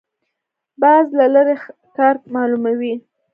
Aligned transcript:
باز 0.81 1.07
له 1.19 1.25
لرې 1.33 1.55
ښکار 1.63 2.15
معلوموي 2.33 2.95